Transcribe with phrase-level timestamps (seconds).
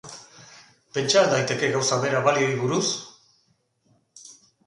[0.95, 2.83] Pentsa al daiteke gauza bera balioei buruz?